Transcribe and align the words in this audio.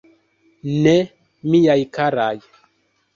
Ne, 0.85 0.93
miaj 1.55 1.75
karaj. 1.99 2.35